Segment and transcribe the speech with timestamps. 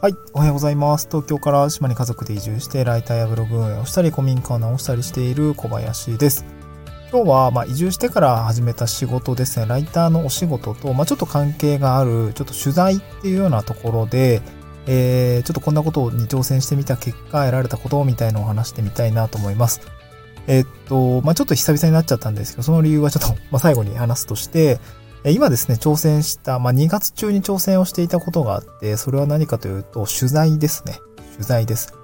[0.00, 0.16] はい。
[0.32, 1.08] おはようございます。
[1.10, 6.44] 東京から島に家族で移住して、ライターやブログ運営をしたり、古民家を直したりしている小林です。
[7.10, 9.66] 今日は、まあ、移住してから始めた仕事ですね。
[9.66, 14.40] ライターのお仕事と、まあ、ちょっと関係がある、ちょっと取材っていうようなところで、
[14.86, 19.80] えー、ちょっとこんなことに挑戦してみた結果、得られたことみたいなのを話してみたいなと思います。
[20.46, 24.78] えっと、まあ、ちょっと久々になっちゃったんですけど、その理由はちょっと、まあ、最後に話すとして、
[25.24, 30.98] 今ですね、挑戦した、まあ、2月中に挑戦をしていたことがあって、それは何かというと、取材ですね。
[31.32, 31.94] 取材です。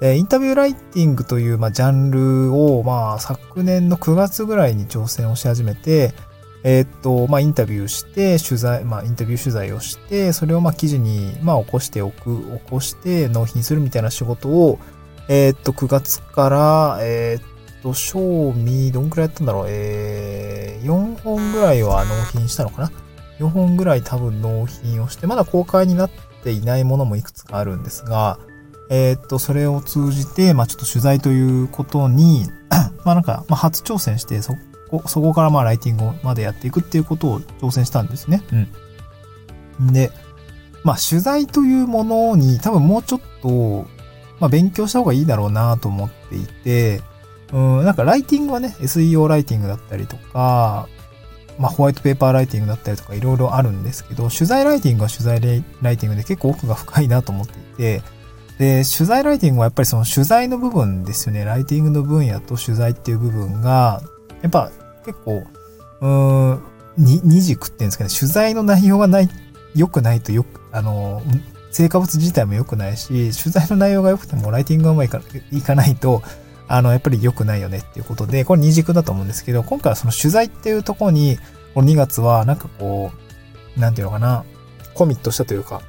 [0.00, 6.12] えインタビューライティングという、まあ、ジャンルを、まあ、昨年の9月ぐらいに挑戦をし始めて、
[6.64, 14.78] えーっと、まあ、インタビューして、取材、まあ、インタビュー取材をして、それを、まあ、記事に、まあ、起こしておく、起こして納品するみたいな仕事を、
[15.28, 20.07] えーっと、9月から、えーっと、賞味、どんくらいやったんだろう、えー、
[20.82, 22.92] 4本ぐらいは納品したのかな
[23.38, 26.10] ?4 本ぐらい多分納品をして、まだ公開になっ
[26.42, 28.38] ていないものもいくつかあるんですが、
[28.90, 32.46] えーっと、それを通じて、まあちょっと取材ということに、
[33.04, 34.54] まあなんか、まあ初挑戦して、そ
[34.90, 38.42] こ、そこからまあライティングまでやっていくっていうことを挑戦したんですね。
[39.80, 39.92] うん。
[39.92, 40.10] で、
[40.84, 43.86] まあ取材というものに多分もうちょっと、
[44.40, 47.02] まあ勉強した方がいいだろうなと思っていて、
[47.52, 50.88] うん、なんかライティングはね、SEO ライティングだったりとか、
[51.58, 55.40] まあホワイトペーパーライティングだったりとかいろいろあるんですけど、取材ライティングは取材
[55.82, 58.02] ライティングで結構奥が深いなと思っていて、
[58.58, 61.44] で、取材ライティングはやっぱりその取材の部分ですよね。
[61.44, 64.02] ライティングの分野と取材っていう部分が、
[64.42, 64.70] やっぱ
[65.06, 65.44] 結構、
[66.00, 66.62] うーん、
[66.96, 69.28] に二軸っていうんですかね、取材の内容がない、
[69.74, 71.22] 良くないとよく、あの、
[71.70, 75.20] 成果物自体も良くないし、取材の内容が良くてもライティングがうまいか
[75.52, 76.22] いかないと、
[76.68, 81.38] あの、やっぱり良くないよねっていうことで、これ二軸だと思うんですけど、今回はその取材っていうところに、
[81.74, 83.10] この2月はなんかこ
[83.76, 84.44] う、なんていうのかな、
[84.94, 85.80] コミットしたというか、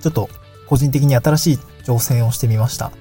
[0.00, 0.30] ちょっと
[0.68, 2.92] 個人的に新しい挑戦をしてみました。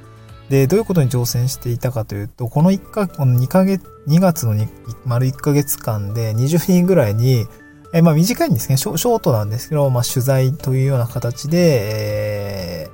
[0.50, 4.68] で、どういうことに挑戦していたかというと、この1か、この2ヶ月、2月の2
[5.06, 7.46] 丸1ヶ月間で20人ぐらいに、
[7.94, 8.98] えまあ短いんですねショ。
[8.98, 12.90] ショートなんですけど、まあ取材というような形で、え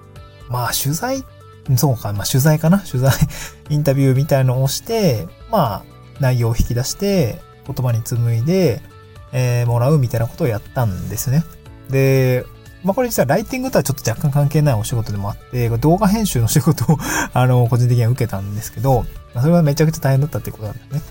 [0.50, 1.24] ー、まあ取材、
[1.76, 2.80] そうか、まあ取材かな？
[2.80, 3.12] 取材、
[3.70, 5.84] インタビューみたいのをして、まあ
[6.20, 8.82] 内容を引き出して、言葉に紡いで、
[9.32, 11.44] えー、もらうみたいなことをやったんですね。
[11.90, 12.46] で、
[12.84, 16.98] まあこれ実はライティングとはちょっと若干関係ないお仕事でもあって、動画編集の仕事を
[17.34, 21.02] あの、個人的には受けたんですけど、まあ、それはめちゃくちゃ大変だったってことなんですね。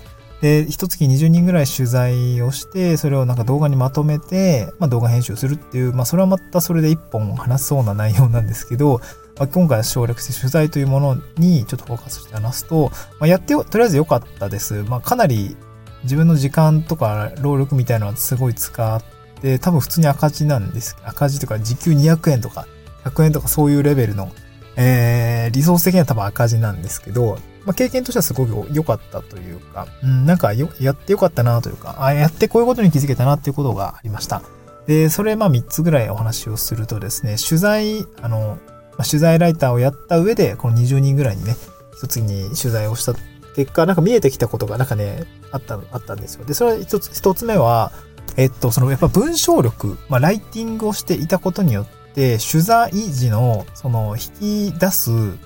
[0.41, 9.01] で、一月20人ぐらい取材をして、それをなんか動画にまとめて、まあ動画編集するっていう、まあそれはまたそれで一本話そうな内容なんですけど、
[9.37, 14.83] まあ、今回は省略して取材というものにちょっとフォーカスして話すと、まあ、やって、とりあえず良かったです。
[14.83, 15.55] まあかなり
[16.03, 19.03] 自分の時間とか労力みたいなのはすごい使っ
[19.41, 20.97] て、多分普通に赤字なんです。
[21.03, 22.67] 赤字とか時給200円とか
[23.03, 24.31] 100円とかそういうレベルの、
[24.75, 34.41] えー、リソース的には多分赤字なんですけど、まあ、経験としてはすごく良かったというか、うん、なんかよ、やってよかったなというか、あ、やってこういうことに気づけたなっていうことがありました。
[34.87, 38.57] で、それまあ3つぐらいお話をするとですね、取材、あの、
[38.97, 41.55] まあ、取材ライターをやった上で、この20人ぐらいにね、
[41.95, 43.13] 一つに取材をした
[43.55, 46.45] 結果、なんか見えてきたことがなんかね、あった、あったんですよ。
[46.45, 47.91] で、それは一つ、一つ目は、
[48.35, 55.37] えっと、そのやっぱ文章力、まあ、ライティングをしていたことによって、取材時の、その、引き出す、引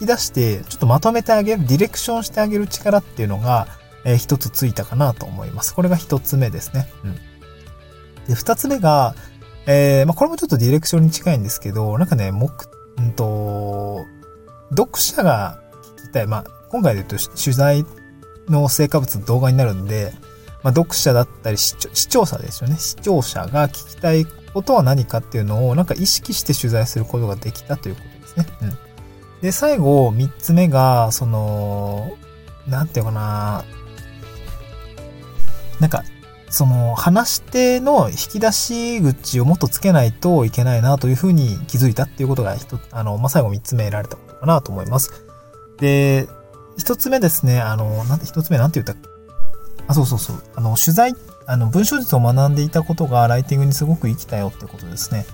[0.00, 3.68] き出して、ちょっとまとめてあげる、ディレクションしてあげる力っていうのが、
[4.04, 5.74] えー、一つついたかなと思います。
[5.74, 6.88] これが一つ目ですね。
[7.04, 7.14] うん。
[8.26, 9.14] で、二つ目が、
[9.66, 12.50] えー、まあ、これもちょっとディレクションに近いんですけど、なんかね、目、
[12.98, 14.04] うんと、
[14.70, 15.60] 読者が
[15.98, 17.84] 聞きたい、まあ、今回で言うと取材
[18.48, 20.12] の成果物の動画になるんで、
[20.62, 21.76] まあ、読者だったり視
[22.08, 22.76] 聴者ですよね。
[22.78, 28.46] 視聴者が聞きたいことは何かっていうのをなんか意識して取材することができたということですね。
[28.62, 28.78] うん。
[29.40, 32.16] で、最後、三つ目が、その、
[32.68, 33.64] なんていうかな、
[35.80, 36.04] なんか、
[36.52, 45.10] その、話し手の引き出し口をもっとつけないといけないなというふうに気づいたっていうことが、一あの、まあ、最後三つ目得られたことかなと思います。
[45.78, 46.28] で、
[46.76, 49.08] 一つ目ですね、あの、なんて一つ目なんて言ったっけ？
[49.88, 50.42] あ、そうそうそう。
[50.54, 51.14] あの、取材、
[51.46, 55.26] あの、文章術を学んでいたことがライティングにすごく生きたよってことですね。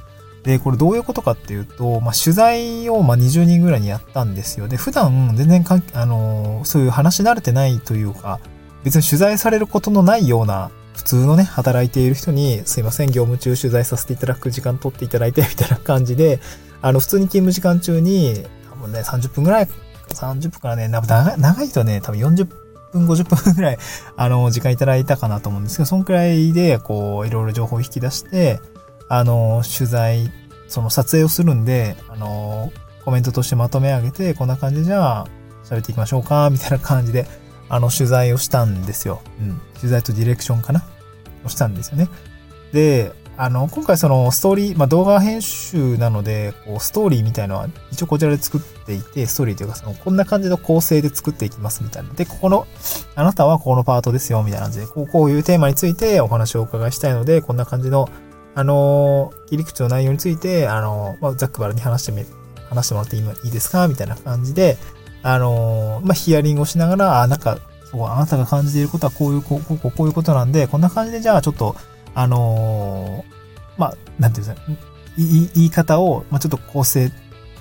[0.45, 4.69] で、これどういうことかっていうと、まあ、取材をま20人ぐらいにやったんですよ。
[4.69, 8.39] で、普段全然か、あの、そういう話し慣れてないというか、
[8.85, 16.41] 別に取材されることのないような、普通のね、働いている人に、すいません、業務中取材させていただく時間取っていただいて、みたいな感じで、
[16.83, 19.69] あの、普通に勤務時間中に、多分ね、30分ぐらい、
[20.09, 22.45] 30分からね、長い長い人はね、多分40
[22.93, 23.79] 分、50分ぐらい、
[24.17, 28.61] あの、時間いただいたかなと思うんですけど、そんくらいで、こう、いろいろ情報を引き出して、
[29.09, 30.31] あの、取材
[30.69, 32.71] その撮影をするんで、あの、
[33.05, 35.27] コメントとしてまとめ上げて、こんな感じじゃあ、
[35.65, 37.27] 喋っていきましょうか、みたいな感じで、
[37.69, 39.23] あの、取材をしたんですよ。
[39.41, 39.61] うん。
[39.75, 40.83] 取材とディレクションかな？
[41.45, 42.09] をしたんですよね。
[42.73, 52.13] で、あの、今回そのストーリー、まあ、動画編集なので、こう、ストーリーみたいのは一応こちらで作っていて、ストーリーというかその、こんな感じの構成で作っていきますみたいな。
[52.15, 52.67] で、ここの、
[53.15, 58.09] あなたはここのパートですよ、みたいな感じで、こうこういうテーマについてお話をお伺いしたいので、こんな感じの、
[58.57, 62.25] あの切り口の内容について、あのまあ、ざっくばらに話してみ、
[62.71, 63.87] 話してもらっていいですか？
[63.87, 64.79] みたいな感じで、
[65.31, 67.59] あのまあ、ヒアリングをしながら、あ、なんか、
[67.91, 71.77] そう、あなたが感じていることはこういう、こう、こう、こういうことなんで、こんな感じでじゃあちょっと、
[72.15, 73.25] あの
[73.77, 74.73] まあ、なんていうんですか、
[75.55, 77.11] 言い方を、まあ、ちょっと構成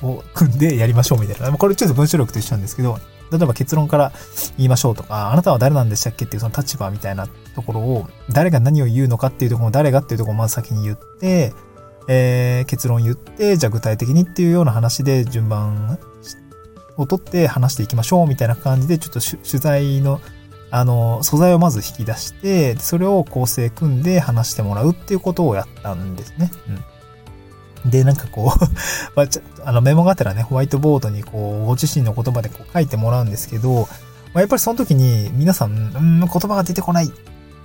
[0.01, 1.49] を組んでやりましょうみたいな。
[1.49, 2.99] まあ、これちょっと文章力と一緒なんですけど、
[3.31, 4.13] 例えば結論から
[4.57, 11.53] 言いましょうとか、あなたは誰なんでしたっけっていうその立場みたいなところを、誰が何を言うのかっていうところ誰がっていうところをまず先に言って、
[12.07, 15.99] えー、結論言って、じゃあ具体的にっていうような話で順番
[16.97, 20.19] を取って話していきましょうみたいな感じで、ちょっと取材の
[20.69, 26.51] あの、素材をまず引き出して、それを構成組んで話してもらうっていうことをやったんですね。
[27.83, 27.89] うん。
[27.89, 28.59] で、なんかこう
[29.15, 29.27] まあ、
[29.63, 33.87] あのメモがてらね、ホワイトボードにこう、ご自身の言葉でこう書いてもらうんですけど、
[34.33, 37.11] まあ、やっぱりその時に皆さん、うん、言葉が出てこない。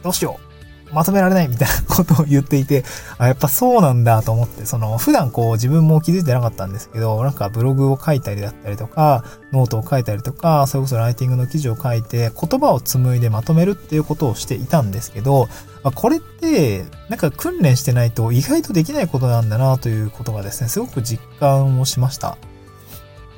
[0.04, 0.51] どうしよう。
[0.92, 2.84] まとめられないみたいなことを言っていて、
[3.18, 15.48] あ、やっぱそうなんだと思って、その、普段こう自分も気づいてなかったんですけど、なんかブログを書いたりだったりとか、ノートを書いたりとか、それこそライティングの記事を書いて、言葉を紡いでまとめるっていうことをしていたんですけど、
[15.82, 22.36] ま、これって、なんか訓練してないと意外とできないことなんだなということがですね、すごく実感をしました。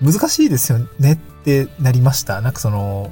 [0.02, 2.40] 難しいですよねってなりました。
[2.40, 3.10] なんかその、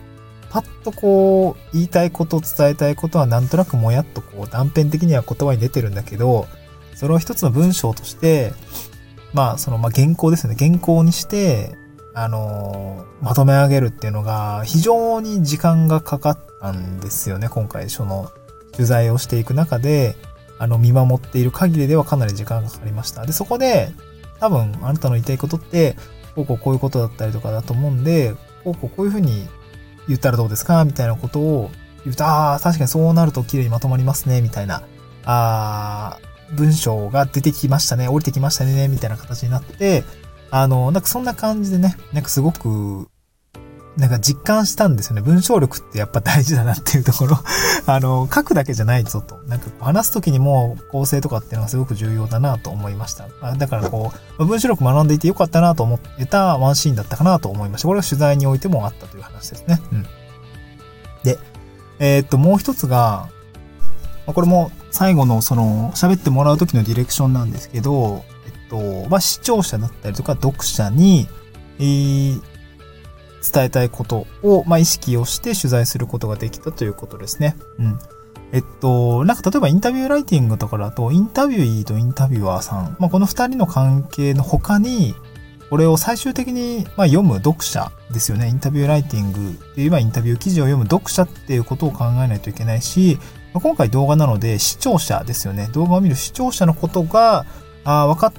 [0.53, 6.47] パッとこう、言いたいこと、伝えたいことはなんとなくもやっとこう、断片的には言葉に出てるんだけど、
[6.95, 8.53] それを一つの文章として、
[9.33, 10.55] まあ、その、まあ、原稿ですね。
[10.59, 11.75] 原稿にして、
[12.13, 17.49] あの、まとめ上げるっていうのが、非常に時間がかかったんですよね。
[17.49, 18.31] 今回、その、
[18.73, 20.17] 取材をしていく中で、
[20.59, 23.25] あの、見守っている限りではかなり時間がかかりました。
[23.25, 23.91] で、そこで、
[24.39, 25.97] 多分、あなたの言いたいことって、
[26.35, 28.35] こうこうこういうことだったりとかだと思うんで、
[28.65, 29.49] こうこうこういうふうに
[30.09, 30.85] 言ったらどうですか？
[30.85, 31.71] みたいなことを
[32.05, 34.83] 言うと、ああ、確かにそうなると綺麗にまとまりますね、みたいな、
[35.25, 36.21] ああ、
[36.53, 40.05] 文章が出てきましたね、降りてきましたね、みたいな形になって、
[40.51, 43.09] あの、なんかそんな感じでね、なんかすごく、
[43.97, 45.23] なんか実感したんですよね。
[45.23, 47.37] 文章力ってやっぱ大事だなっていうところ
[47.87, 49.39] あの、書くだけじゃないぞと。
[49.47, 53.29] なんか話すときにも構成とかっていうのがすごく重要だなと思いました。
[53.57, 57.89] だからこう、文章力学んでいてよかったなと思ってたワンシーンだったかなと思いました。
[57.89, 59.81] これは取材においてもあったという話ですね。
[59.93, 60.07] うん。
[61.23, 61.39] で、
[61.99, 63.29] えー、っと、もう一つが、
[64.27, 71.29] これも最後のその喋ってもらう時のディレクションなんですけど、えっと、まあ、視聴者だったりとか読者に、
[71.79, 72.43] えー、
[73.43, 77.57] 伝えたいことを、まあ、意識をして取材することができたということですね。
[77.79, 77.99] うん。
[78.53, 85.15] えっと、なんか例えばインタビューライティングとかだと、インタビューイーとインタビュアーさん、まあ、この二人の関係の他に、
[85.71, 88.49] これを最終的に、ま、読む読者ですよね。
[88.49, 93.19] インタビューライティングって言えばインタビュー記事を読む読者っていうことを考えないといけないし、
[93.55, 95.71] まあ、今回動画なので視聴者ですよね。
[95.73, 97.47] 動画を見る視聴者のことが、
[97.85, 98.33] あわかっ、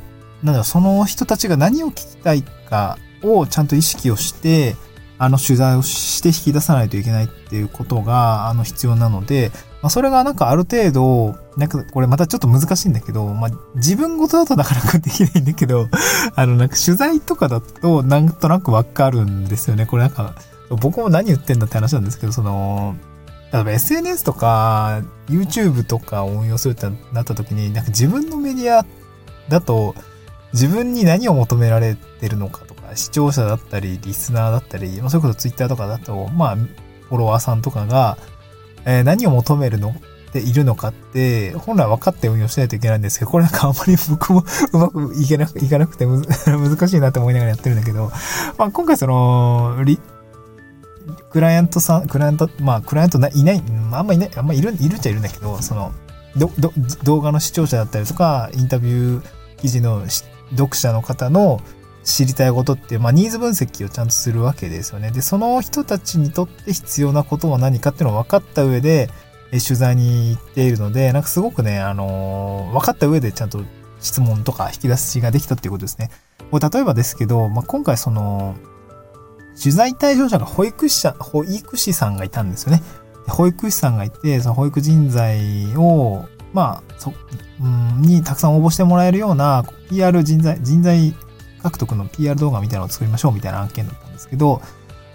[0.44, 4.76] なんだろ、その人たちが何を聞きたいかをちゃんと意識をして、
[5.18, 9.52] あの取材をして引き出さないといけないっていうことが、あの必要なので、
[9.82, 15.88] まあ、それがなんかある程度、なんかこれまたちょっと難しいんだけど、まあ、自分ごとだとなかなかできないんだけど、
[16.36, 19.86] あのなんか取材とかだとなんとなくわかるんですよね。
[19.86, 20.36] これなんか、
[20.82, 22.96] 僕も何言ってんだって話なんですけど、その、
[23.52, 28.86] 例えば SNS とか YouTube とかを運用するってなった時に、なんか自分のメディア
[29.48, 29.96] だと
[30.54, 38.18] 自分に何を求められてるのかと視聴者だったり、リスナーだったり、まあ、それこそツイッターとかだと、まあ、フォロワーさんとかが、
[38.86, 46.06] えー、何を求めるのっているのかって、本来分かって運用しないといけないんですけど、これなんかあんまり僕も うまくいけなくいかなくて
[46.48, 48.12] 難しいなって思いながらやってるんだけど、
[48.58, 49.78] まあ、今回その、
[51.32, 55.92] クライアントさん、クライアント、まあ、クライアントいない、あんまいない、あんまいる、いるっちゃいるんだけど、その、
[56.36, 56.74] ど、ど、
[57.04, 59.24] 動画の視聴者だったりとか、インタビュー
[59.58, 60.04] 記事の
[60.52, 61.62] 読者の方の
[62.04, 65.12] 知りたいことって、まあ、ニーズ分析をちゃんとするわけですよね。
[65.12, 69.10] で、その人たちにとって必要なことは何かっていうのを分かった上で、
[69.52, 73.64] え取材に行っているので、なんかすごくね、あのー、分かった上でちゃんと
[74.00, 76.10] 質問とか引き出しができたっていうことですね。
[76.52, 78.56] これ例えばですけど、まあ、今回その、
[79.62, 82.82] 取材対象者が保育士者、保育士さんがいたんですよね。
[83.28, 87.14] 保育士さんがいて、その保育人材を、まあ、そ、
[87.62, 91.16] うん、にたくさん応募してもらえるような PR 人材、人材
[91.64, 94.62] 獲得の PR 動画みたいなのを作りましょうみたいな案件だったんですけど、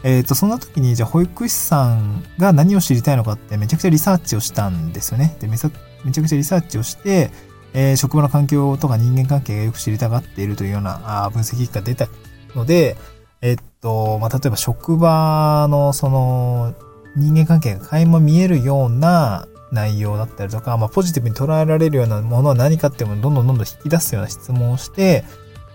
[0.02, 5.36] えっ、ー、と、そんな時に、じゃあ保育士さんが何を知りたいのかってめちゃくちゃリサーチをしたんですよね。
[5.40, 7.30] で、めちゃくちゃリサーチをして、
[7.74, 12.08] えー、職場の環境とか人間関係がよく知りたがっているというようなあ分析結果が出た
[12.54, 12.96] ので、
[13.42, 16.74] えっと、まあ、例えば職場のその
[17.16, 25.24] 人間関係が垣間見えるような内容だったりとか、まあ、ポジティブに捉えられるようなものは何かっていうのをどんどんどんどん引き出すような質問をして、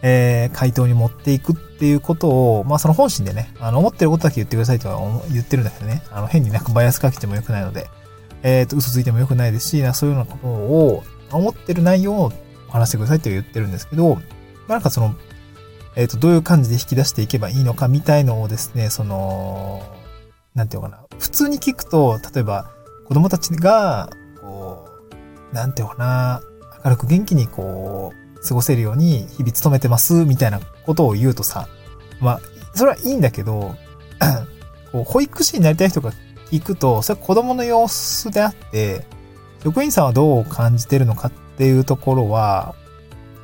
[0.05, 5.00] えー、回答に持っていくっていうことを、まあ、その本心でね、あの、思ってることだけ言ってくださいとは
[5.31, 7.88] 言ってるんだけどね、あの、変になんかバイアスかけてもよくないので、
[8.43, 12.31] えっ、ー、と、嘘ついてもよくないですし、そういうようなことを、思ってる内容を
[12.69, 14.22] 話してくださいって言ってるんですけど、ま
[14.67, 15.15] あ、なんかその、
[15.95, 19.81] えっ、ー、と、どういう感じで引き出していけばいいのかみたいのをですね、その、
[20.53, 21.00] なんていうかな。
[21.17, 22.69] 普通に聞くと、例えば、
[23.07, 24.10] 子供たちが、
[24.41, 24.89] こ
[25.51, 26.41] う、なんていうかな、
[26.83, 31.67] 明るく元気にこう、過ごせるように日々努めてます、みたいなことを言うとさ、
[32.19, 32.41] まあ、
[32.75, 33.75] それはいいんだけど、
[34.91, 36.12] こう保育士になりたい人が
[36.51, 39.05] 聞くと、それは子供の様子であって、
[39.63, 42.75] 職員さんはどう感じてるのかっていうところは、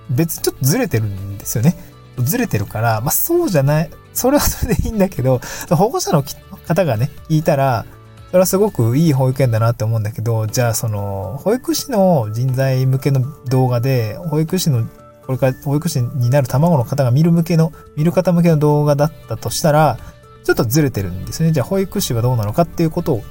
[0.10, 1.76] 別にちょっとずれてるんですよね。
[2.18, 5.40] ずれてるから、まあそうじゃない、それはそれでいいんだけど、
[5.70, 6.24] 保護者の
[6.68, 7.86] 方がね、聞いたら、
[8.30, 14.86] それはすごくいい保育園だなって思うんだけど、じゃあその、保育士の人材向けの動画で、保育士の、
[15.26, 19.98] これから保育士になる卵の方が見る向けの、見る方向けの動画だったとしたら、
[20.44, 21.52] ちょっとずれてるんですね。
[21.52, 23.24] じゃあ保育士はどうなのかっていうことを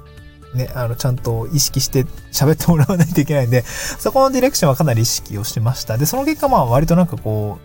[0.54, 5.96] ね、あの、ちゃんと意識して 喋ってもらわないといけないんで、そこのディレクションはかなり意識をしました。
[5.96, 7.58] で、その結果、まあ、割となんかこ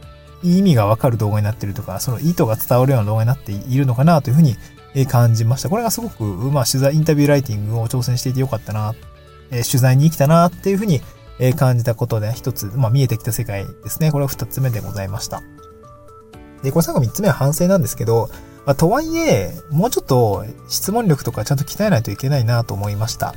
[0.43, 4.57] う、意味がわかる動画になってるとか、その意図が伝わるような動画になっているのかなというふうに
[4.95, 5.69] え感じました。
[5.69, 8.93] これがすごく、まあ、取材、インタビューライティングを挑戦していてよかったな、
[9.51, 11.01] え、取材に生きたなっていうふうに
[11.55, 14.11] 感じたことで、一つ、まあ、見えてきた世界ですね。
[14.11, 15.41] これは二つ目でございました。
[16.61, 18.29] で、これ最後三つ目は反省なんですけど、
[18.65, 23.35] まあ、とはいえ、もうちょっと質問力とかちゃんと鍛えないといけないなと思いました。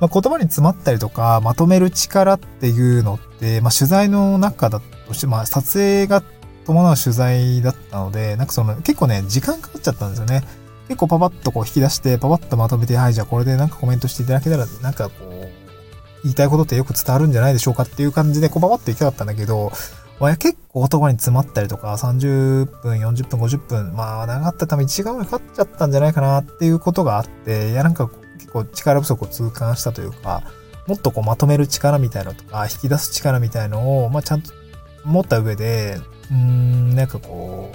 [0.00, 6.22] まあ、言葉に詰まったりとか、まとめる力っていうのって、まあ、取材の中だとして、まあ、撮影が
[6.64, 10.42] 伴う取材だったので、なんかその、結構ね、時間かかっちゃったんですよね。
[10.88, 15.48] 結構パパッとこう引き出して、パパッとまとめて、はい、じゃあこれでなんかコメントしていただけたら、なんかこう、
[16.22, 19.72] 言いたいことってよく伝わるんじゃないでしょうかっていう感じで、こうパパッと行きたかったんだけど、
[20.20, 28.08] まあ、結構言葉に詰まったりとか、30分、40分、50分、まあ、長かったため1時間ぐらいかかっちゃったんじゃないかなっていうことがあって、いや、なんか
[28.38, 30.44] 結構力不足を痛感したというか、
[30.86, 34.52] もっとこうまとめる力みたいなのとか、引き出す力みたいのを、まあ、ちゃんと
[35.04, 35.98] 持った上で、
[36.30, 37.72] うーん、なんかこ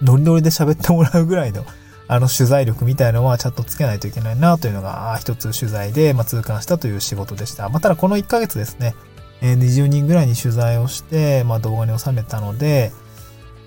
[0.00, 1.64] う、ノリノリで喋ってもらうぐらいの、
[2.08, 7.68] あの取材力みたいのはちゃんとつけないといけないなというのが、一つ取材で、まあ、痛感したという仕事でした。
[7.68, 8.94] まあ、ただこの1ヶ月ですね、
[9.42, 12.92] え20人ぐらいに取材をして、まあ、動画に収めたので、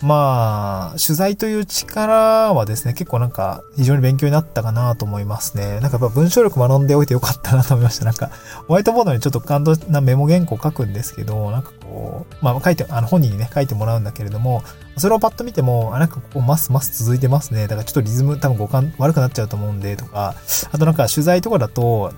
[0.01, 5.79] まあ、取材という力はですね、結構なんか非常に勉強になったかなと思いますね。
[5.81, 8.05] なんかやっぱ文章力学んでおいてよかったなと思いました。
[8.05, 8.31] なんか、
[8.67, 14.63] ホワイトボードにちょっと感動なメモ原稿を書くんですけど、なんかこう、まあ書いて、あの本人にね、書いてもらうんだけれども、
[14.97, 17.63] それをパッと見ても、あ、なんかここますます続いてますね。
[17.63, 20.35] だからちょっとリズム多分五感悪くなっちゃうと思うんで、とか、
[20.71, 22.13] あとなんか取材とかだと、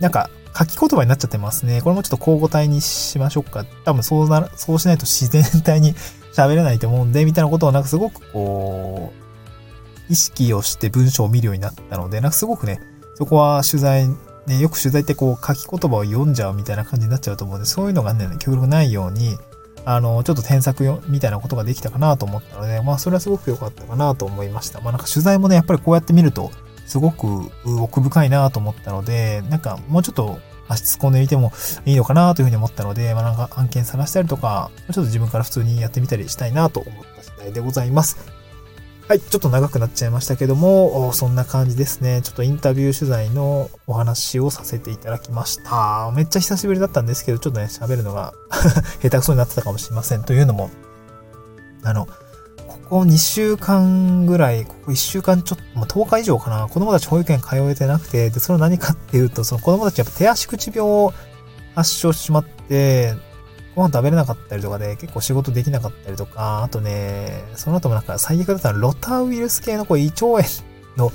[0.00, 1.82] なんか書き言葉になっちゃってますね。
[1.82, 3.64] これもちょっと交互体にしましょうか。
[3.84, 5.94] 多分そうな、そうしないと自然体に
[6.34, 9.12] 喋れないと思うんで、みたいなことをなんかすごくこ
[10.08, 12.80] う、意識をして文章を見るようになったので、なんかすごくね、
[13.16, 14.08] そこは取材、
[14.46, 19.38] ね、よく取材ってこう書き言葉を読んじゃうみたいな感じになっちゃうと思うんで、そういうのがね、協力ないように、
[19.86, 24.80] あの、ちょっと添削よみたいなことができたかなと思ったので、まあそれはすごく良かったかなと思いました。
[24.80, 26.50] まあなんか取材もね、やっぱりこうやって見ると、
[26.86, 27.50] すごく
[27.80, 30.38] 奥深いなと思ったので、なんかもうちょっと
[30.68, 31.52] 足突っ込んでみても
[31.84, 38.44] いいのかなというふうに思ったので、まあなんか案件探したりとか、ちょっと自分から普通にやってみたりしたいなと思った次第でございます。
[39.06, 42.22] はい、ちょっと長くなっちゃいましたけども、そんな感じですね。
[42.22, 46.10] ちょっとインタビュー取材のお話をさせていただきました。
[46.16, 48.32] めっちゃ久しぶりだったんですけど、ちょっとね、喋るのが
[49.02, 50.22] 下手くそになってたかもしれません。
[50.22, 50.70] というのも、
[51.82, 52.08] あの、
[52.84, 61.12] ここ2週間ぐらい、ここ1週間ちょっと、まあ、10日以上かな、子供たち保育園通えてなくて、で、それは何かっていうと、その子供たちやっぱ手足口病を
[61.74, 63.14] 発症しまって、
[63.74, 70.42] ご飯食べれなかったりとかで、結構仕事できなかったりとか、あとね、その後もなんか最悪だったらロタウイルス系のこう胃腸炎
[70.96, 71.12] の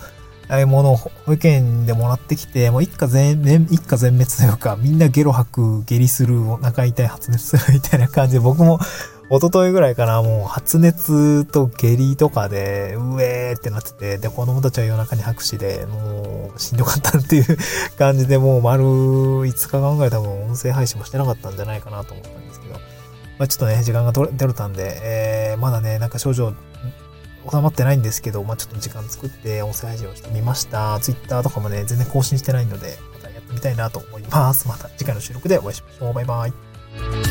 [0.49, 8.79] ああいうものを保育園でもらってきて、もう一家全、一家全滅というか、みんなゲロ吐く、下痢する、お腹痛い、発熱するみたいな感じで、僕も
[9.31, 17.45] 一昨日ぐらいかな、もう発熱と下痢とかで、うえーってなってて、で、子供たちは夜中に拍手で、もうしんどかったっていう
[17.99, 22.73] 感じで、もう丸5日間ぐらい多分音声配信もしてなかったんじゃないかなと思ったんですけど、
[23.37, 26.51] まあちょっとね、時間が取れたんで、えー、まだね、なんか症状
[27.51, 30.99] 収まってないんですけど、まあちょっと時間作って音声配信をしてみました。
[31.01, 34.67] Twitter とかもね、全然更新してないので、またやってみたいなと思います。
[34.67, 36.13] また次回の収録でお会いしましょう。
[36.13, 37.28] バイバイ。